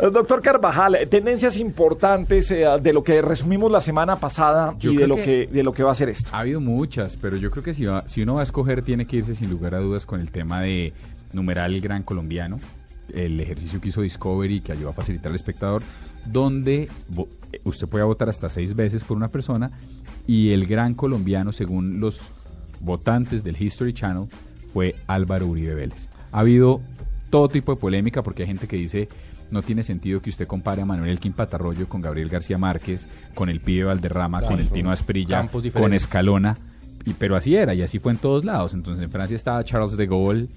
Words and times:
Doctor 0.00 0.40
Carvajal, 0.42 0.96
tendencias 1.08 1.56
importantes 1.56 2.50
eh, 2.50 2.64
de 2.80 2.92
lo 2.92 3.02
que 3.02 3.20
resumimos 3.22 3.70
la 3.70 3.80
semana 3.80 4.16
pasada 4.16 4.74
Yo 4.78 4.92
y 4.92 4.96
de 4.96 5.06
lo 5.06 5.16
que- 5.16 5.22
que 5.22 5.46
de 5.52 5.62
lo 5.62 5.72
que 5.72 5.82
va 5.82 5.92
a 5.92 5.94
ser 5.94 6.08
esto. 6.08 6.30
Ha 6.32 6.40
habido 6.40 6.60
muchas, 6.60 7.16
pero 7.16 7.36
yo 7.36 7.50
creo 7.50 7.62
que 7.62 7.74
si, 7.74 7.84
va- 7.84 8.06
si 8.06 8.22
uno 8.22 8.34
va 8.34 8.40
a 8.40 8.44
escoger 8.44 8.82
tiene 8.82 9.06
que 9.06 9.16
irse 9.18 9.34
sin 9.34 9.50
lugar 9.50 9.74
a 9.74 9.78
dudas 9.78 10.06
con 10.06 10.20
el 10.20 10.30
tema 10.30 10.60
de 10.62 10.92
numeral 11.32 11.74
el 11.74 11.80
gran 11.80 12.02
colombiano, 12.02 12.58
el 13.14 13.40
ejercicio 13.40 13.80
que 13.80 13.88
hizo 13.88 14.02
Discovery 14.02 14.60
que 14.60 14.72
ayudó 14.72 14.90
a 14.90 14.92
facilitar 14.92 15.30
al 15.30 15.36
espectador, 15.36 15.82
donde 16.24 16.88
usted 17.64 17.88
puede 17.88 18.04
votar 18.04 18.28
hasta 18.28 18.48
seis 18.48 18.74
veces 18.74 19.02
por 19.04 19.16
una 19.16 19.28
persona 19.28 19.70
y 20.26 20.50
el 20.50 20.66
gran 20.66 20.94
colombiano, 20.94 21.52
según 21.52 22.00
los 22.00 22.20
votantes 22.80 23.42
del 23.44 23.60
History 23.60 23.92
Channel, 23.92 24.28
fue 24.72 24.94
Álvaro 25.08 25.46
Uribe 25.46 25.74
Vélez. 25.74 26.08
Ha 26.32 26.40
habido 26.40 26.80
todo 27.30 27.48
tipo 27.48 27.74
de 27.74 27.80
polémica 27.80 28.22
porque 28.22 28.42
hay 28.42 28.48
gente 28.48 28.66
que 28.66 28.76
dice 28.76 29.08
no 29.50 29.62
tiene 29.62 29.82
sentido 29.82 30.20
que 30.20 30.30
usted 30.30 30.46
compare 30.46 30.82
a 30.82 30.84
Manuel 30.84 31.10
Elkin 31.10 31.32
Patarroyo 31.32 31.88
con 31.88 32.00
Gabriel 32.00 32.28
García 32.28 32.58
Márquez, 32.58 33.06
con 33.34 33.48
el 33.48 33.60
pibe 33.60 33.84
Valderrama, 33.84 34.38
Claro, 34.38 34.54
con 34.54 34.60
el 34.60 34.70
Tino 34.70 34.90
Asprilla, 34.92 35.48
con. 35.72 35.92
Escalona, 35.92 36.56
y, 37.04 37.14
pero 37.14 37.36
así 37.36 37.56
era 37.56 37.74
y 37.74 37.82
así 37.82 37.98
fue 37.98 38.12
en 38.12 38.18
todos 38.18 38.44
lados. 38.44 38.74
Entonces 38.74 39.02
en 39.02 39.10
Francia 39.10 39.34
estaba 39.34 39.64
Charles 39.64 39.96
de 39.96 40.06
Gaulle 40.06 40.48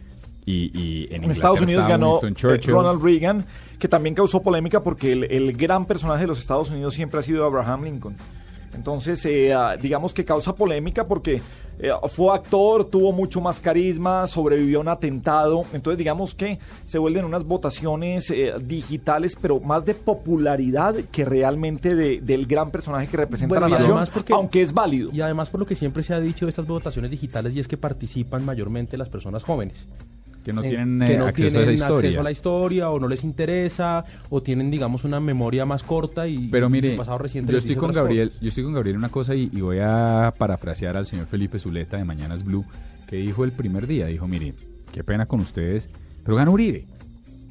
y, 0.46 0.78
y 0.80 1.08
en, 1.12 1.24
En 1.24 1.32
Estados 1.32 1.62
Unidos 1.62 1.88
ganó 1.88 2.20
eh. 2.22 2.60
Ronald 2.68 3.02
Reagan, 3.02 3.46
que 3.80 3.88
también 3.88 4.14
causó 4.14 4.42
polémica 4.42 4.84
porque 4.84 5.14
el, 5.14 5.24
el 5.26 5.54
gran 5.54 5.86
personaje 5.86 6.22
de 6.22 6.28
los 6.28 6.40
Estados 6.40 6.70
Unidos 6.70 6.94
siempre 6.94 7.20
ha 7.20 7.24
sido 7.24 7.46
Abraham 7.46 7.86
Lincoln. 7.86 8.16
Entonces, 8.76 9.24
eh, 9.26 9.54
ah, 9.54 9.78
digamos 9.78 10.14
que 10.14 10.26
causa 10.26 10.56
polémica 10.56 11.08
porque 11.08 11.42
eh, 11.80 11.92
fue 12.10 12.34
actor, 12.34 12.86
tuvo 12.86 13.12
mucho 13.12 13.42
más 13.42 13.60
carisma, 13.60 14.28
sobrevivió 14.28 14.78
a 14.80 14.82
un 14.82 14.88
atentado. 14.88 15.64
Entonces, 15.74 15.98
digamos 15.98 16.34
que 16.34 16.60
se 16.86 16.98
vuelven 17.00 17.26
unas 17.26 17.44
votaciones 17.44 18.30
eh, 18.32 18.54
digitales, 18.64 19.38
pero 19.42 19.60
más 19.60 19.86
de 19.86 19.96
popularidad 19.96 20.96
que 21.12 21.26
realmente 21.26 21.96
de- 21.96 22.22
del 22.22 22.46
gran 22.46 22.72
personaje 22.72 23.08
que 23.08 23.18
representa 23.18 23.54
Bueno, 23.54 23.68
la 23.68 23.78
nación, 23.80 24.06
porque- 24.14 24.34
aunque 24.34 24.62
es 24.62 24.74
válido. 24.74 25.10
Y 25.14 25.22
además 25.22 25.50
por 25.50 25.60
lo 25.60 25.66
que 25.66 25.76
siempre 25.76 26.04
se 26.04 26.14
ha 26.14 26.20
dicho 26.20 26.46
de 26.46 26.50
estas 26.50 26.68
votaciones 26.68 27.12
digitales 27.12 27.56
y 27.56 27.60
es 27.60 27.68
que 27.68 27.78
participan 27.78 28.46
mayormente 28.46 28.98
las 28.98 29.10
personas 29.10 29.44
jóvenes. 29.44 29.88
Que 30.44 30.54
no 30.54 30.62
Eh, 30.64 30.70
tienen 30.70 31.00
que 31.08 31.14
eh, 31.14 31.18
no 31.18 31.26
acceso 31.28 31.50
tienen 31.50 31.60
a 31.70 31.72
esa 31.72 31.74
historia. 31.74 31.96
acceso 32.00 32.20
a 32.20 32.24
la 32.24 32.32
historia 32.32 32.90
o 32.90 33.00
no 33.00 33.08
les 33.08 33.24
interesa 33.24 34.04
o 34.30 34.42
tienen 34.44 34.70
digamos 34.72 35.04
una 35.06 35.20
memoria 35.20 35.66
más 35.66 35.84
corta 35.84 36.28
y 36.28 36.50
Pero 36.50 36.68
y 36.68 36.70
mire, 36.70 36.92
el 36.92 36.98
pasado 36.98 37.18
reciente 37.18 37.52
yo 37.52 37.58
estoy 37.58 37.76
con 37.76 37.92
Gabriel, 37.92 38.28
cosas. 38.30 38.42
yo 38.42 38.50
estoy 38.50 38.64
con 38.64 38.74
Gabriel 38.74 38.98
una 38.98 39.10
cosa 39.10 39.36
y, 39.36 39.50
y 39.54 39.62
voy 39.62 39.78
a 39.82 40.34
parafrasear 40.38 40.98
al 40.98 41.06
señor 41.06 41.28
Felipe 41.28 41.60
Zuleta 41.60 41.98
de 41.98 42.04
Mañanas 42.04 42.44
Blue, 42.44 42.66
que 43.08 43.16
dijo 43.18 43.44
el 43.44 43.52
primer 43.54 43.88
día, 43.88 44.08
dijo, 44.08 44.28
mire, 44.28 44.54
qué 44.92 45.04
pena 45.04 45.26
con 45.26 45.40
ustedes, 45.40 45.90
pero 46.24 46.36
gana 46.38 46.52
Uribe. 46.52 46.86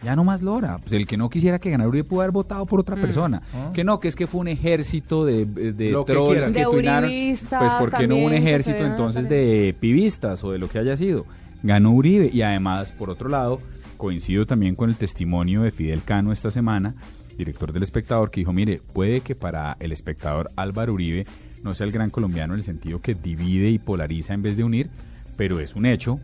Ya 0.04 0.16
no 0.16 0.24
más 0.24 0.42
Lora. 0.42 0.78
Pues 0.78 0.92
el 0.94 1.06
que 1.06 1.16
no 1.16 1.30
quisiera 1.30 1.60
que 1.60 1.70
ganara 1.70 1.88
Uribe 1.88 2.02
pudo 2.02 2.22
haber 2.22 2.32
votado 2.32 2.66
por 2.66 2.80
otra 2.80 2.96
persona. 2.96 3.40
Que 3.72 3.84
no, 3.84 4.00
que 4.00 4.08
es 4.08 4.16
que 4.16 4.26
fue 4.26 4.40
un 4.40 4.48
ejército 4.48 5.24
de, 5.24 5.46
de 5.46 5.90
Lo 5.92 6.04
que 6.04 6.12
trolls 6.12 6.50
que 6.50 6.58
De 6.58 6.64
tuinaron. 6.64 7.08
uribistas 7.08 7.60
Pues 7.60 7.72
porque 7.74 8.08
no 8.08 8.16
hubo 8.16 8.24
un 8.26 8.32
ejército 8.34 8.78
entonces 8.84 9.26
también. 9.28 9.46
de 9.66 9.74
pibistas 9.78 10.42
o 10.42 10.50
de 10.50 10.58
lo 10.58 10.68
que 10.68 10.80
haya 10.80 10.96
sido. 10.96 11.24
Ganó 11.62 11.92
Uribe 11.92 12.30
y 12.32 12.42
además, 12.42 12.92
por 12.92 13.10
otro 13.10 13.28
lado, 13.28 13.60
coincido 13.96 14.46
también 14.46 14.74
con 14.74 14.90
el 14.90 14.96
testimonio 14.96 15.62
de 15.62 15.70
Fidel 15.70 16.02
Cano 16.02 16.32
esta 16.32 16.50
semana, 16.50 16.94
director 17.38 17.72
del 17.72 17.82
espectador, 17.82 18.30
que 18.30 18.40
dijo, 18.40 18.52
mire, 18.52 18.80
puede 18.92 19.20
que 19.20 19.34
para 19.34 19.76
el 19.80 19.92
espectador 19.92 20.50
Álvaro 20.56 20.92
Uribe 20.94 21.24
no 21.62 21.74
sea 21.74 21.86
el 21.86 21.92
gran 21.92 22.10
colombiano 22.10 22.54
en 22.54 22.58
el 22.60 22.64
sentido 22.64 23.00
que 23.00 23.14
divide 23.14 23.70
y 23.70 23.78
polariza 23.78 24.34
en 24.34 24.42
vez 24.42 24.56
de 24.56 24.64
unir, 24.64 24.90
pero 25.36 25.60
es 25.60 25.74
un 25.76 25.86
hecho 25.86 26.18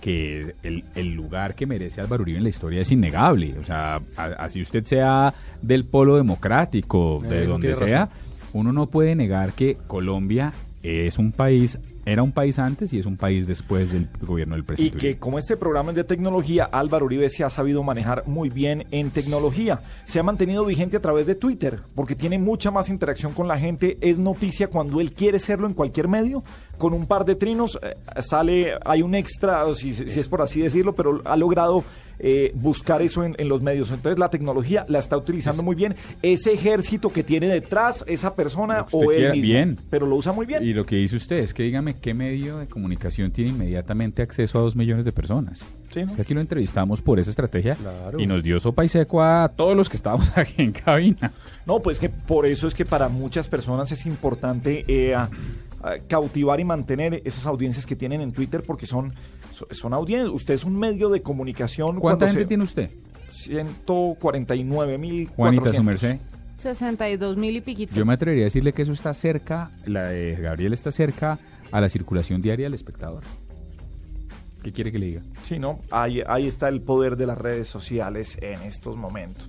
que 0.00 0.54
el, 0.62 0.84
el 0.94 1.14
lugar 1.14 1.54
que 1.54 1.66
merece 1.66 2.00
Álvaro 2.00 2.22
Uribe 2.22 2.38
en 2.38 2.44
la 2.44 2.50
historia 2.50 2.80
es 2.82 2.92
innegable. 2.92 3.56
O 3.58 3.64
sea, 3.64 4.00
así 4.16 4.62
usted 4.62 4.84
sea 4.84 5.34
del 5.60 5.84
polo 5.84 6.16
democrático, 6.16 7.20
Eh, 7.24 7.28
de 7.28 7.42
eso 7.42 7.50
donde 7.50 7.74
sea, 7.76 8.06
razón. 8.06 8.14
uno 8.52 8.72
no 8.72 8.86
puede 8.86 9.14
negar 9.16 9.52
que 9.52 9.76
Colombia 9.86 10.52
es 10.82 11.18
un 11.18 11.32
país, 11.32 11.78
era 12.06 12.22
un 12.22 12.32
país 12.32 12.58
antes 12.58 12.92
y 12.92 12.98
es 12.98 13.06
un 13.06 13.16
país 13.16 13.46
después 13.46 13.90
del 13.92 14.08
gobierno 14.20 14.54
del 14.54 14.62
Y 14.62 14.66
presidente. 14.66 14.98
que 14.98 15.06
Uribe. 15.06 15.18
como 15.20 15.38
este 15.38 15.56
programa 15.56 15.90
es 15.90 15.96
de 15.96 16.04
tecnología, 16.04 16.64
Álvaro 16.64 17.06
Uribe 17.06 17.30
se 17.30 17.44
ha 17.44 17.50
sabido 17.50 17.82
manejar 17.82 18.24
muy 18.26 18.50
bien 18.50 18.86
en 18.90 19.10
tecnología. 19.10 19.80
Se 20.04 20.18
ha 20.18 20.22
mantenido 20.22 20.64
vigente 20.64 20.96
a 20.96 21.00
través 21.00 21.26
de 21.26 21.34
Twitter, 21.34 21.80
porque 21.94 22.14
tiene 22.14 22.38
mucha 22.38 22.70
más 22.70 22.88
interacción 22.88 23.32
con 23.32 23.48
la 23.48 23.58
gente. 23.58 23.96
Es 24.00 24.18
noticia 24.18 24.68
cuando 24.68 25.00
él 25.00 25.12
quiere 25.12 25.38
serlo 25.38 25.66
en 25.66 25.74
cualquier 25.74 26.08
medio. 26.08 26.42
Con 26.78 26.92
un 26.92 27.06
par 27.06 27.24
de 27.24 27.36
trinos 27.36 27.78
eh, 27.82 27.94
sale, 28.20 28.74
hay 28.84 29.02
un 29.02 29.14
extra, 29.14 29.64
o 29.64 29.74
si, 29.74 29.94
si 29.94 30.18
es 30.18 30.28
por 30.28 30.42
así 30.42 30.60
decirlo, 30.60 30.94
pero 30.94 31.22
ha 31.24 31.36
logrado 31.36 31.84
eh, 32.18 32.52
buscar 32.54 33.02
eso 33.02 33.24
en, 33.24 33.34
en 33.38 33.48
los 33.48 33.62
medios. 33.62 33.90
Entonces 33.90 34.18
la 34.18 34.28
tecnología 34.30 34.84
la 34.88 34.98
está 34.98 35.16
utilizando 35.16 35.62
muy 35.62 35.74
bien. 35.74 35.94
Ese 36.22 36.52
ejército 36.52 37.08
que 37.10 37.22
tiene 37.22 37.48
detrás 37.48 38.04
esa 38.06 38.34
persona 38.34 38.86
o 38.92 39.10
él 39.10 39.16
quiera, 39.18 39.32
mismo. 39.32 39.46
bien. 39.46 39.78
Pero 39.90 40.06
lo 40.06 40.16
usa 40.16 40.32
muy 40.32 40.46
bien. 40.46 40.64
Y 40.64 40.72
lo 40.72 40.84
que 40.84 40.96
dice 40.96 41.16
usted 41.16 41.36
es 41.38 41.52
que 41.54 41.62
dígame 41.62 41.94
qué 42.00 42.14
medio 42.14 42.58
de 42.58 42.66
comunicación 42.66 43.30
tiene 43.32 43.50
inmediatamente 43.50 44.22
acceso 44.22 44.58
a 44.58 44.62
dos 44.62 44.76
millones 44.76 45.04
de 45.04 45.12
personas. 45.12 45.64
Sí, 45.92 46.04
¿no? 46.04 46.12
O 46.12 46.14
sea, 46.16 46.22
aquí 46.22 46.34
lo 46.34 46.40
entrevistamos 46.40 47.00
por 47.00 47.18
esa 47.20 47.30
estrategia 47.30 47.76
Claro. 47.76 48.18
y 48.18 48.26
nos 48.26 48.42
dio 48.42 48.58
sopa 48.58 48.84
y 48.84 48.88
seco 48.88 49.22
a 49.22 49.48
todos 49.54 49.76
los 49.76 49.88
que 49.88 49.96
estábamos 49.96 50.30
aquí 50.36 50.62
en 50.62 50.72
cabina. 50.72 51.32
No, 51.66 51.80
pues 51.80 51.98
que 51.98 52.08
por 52.08 52.46
eso 52.46 52.66
es 52.66 52.74
que 52.74 52.84
para 52.84 53.08
muchas 53.08 53.46
personas 53.48 53.90
es 53.92 54.04
importante 54.06 54.84
eh, 54.88 55.14
cautivar 56.08 56.60
y 56.60 56.64
mantener 56.64 57.22
esas 57.24 57.46
audiencias 57.46 57.86
que 57.86 57.96
tienen 57.96 58.20
en 58.20 58.32
Twitter 58.32 58.62
porque 58.66 58.86
son, 58.86 59.12
so- 59.52 59.66
son 59.70 59.92
audiencias. 59.94 60.32
Usted 60.34 60.54
es 60.54 60.64
un 60.64 60.78
medio 60.78 61.08
de 61.10 61.22
comunicación. 61.22 62.00
¿Cuánta 62.00 62.26
gente 62.26 62.42
se- 62.42 62.46
tiene 62.48 62.64
usted? 62.64 62.90
149 63.28 64.98
mil. 64.98 65.28
Juanita, 65.28 65.72
su 65.72 65.82
merced. 65.82 66.18
62 66.58 67.36
mil 67.36 67.56
y 67.56 67.60
piquito. 67.60 67.94
Yo 67.94 68.06
me 68.06 68.14
atrevería 68.14 68.44
a 68.44 68.46
decirle 68.46 68.72
que 68.72 68.82
eso 68.82 68.92
está 68.92 69.12
cerca, 69.12 69.70
la 69.86 70.08
de 70.08 70.34
Gabriel 70.36 70.72
está 70.72 70.90
cerca 70.92 71.38
a 71.72 71.80
la 71.80 71.88
circulación 71.88 72.40
diaria 72.40 72.66
del 72.66 72.74
espectador. 72.74 73.22
¿Qué 74.62 74.72
quiere 74.72 74.90
que 74.90 74.98
le 74.98 75.06
diga? 75.06 75.22
Sí, 75.42 75.58
¿no? 75.58 75.80
Ahí, 75.90 76.22
ahí 76.26 76.46
está 76.46 76.68
el 76.70 76.80
poder 76.80 77.16
de 77.18 77.26
las 77.26 77.36
redes 77.36 77.68
sociales 77.68 78.38
en 78.40 78.62
estos 78.62 78.96
momentos. 78.96 79.46